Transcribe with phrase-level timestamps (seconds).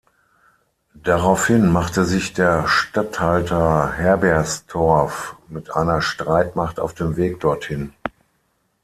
[0.95, 7.93] Darauf hin machte sich der Statthalter Herberstorff mit einer Streitmacht auf den Weg dorthin.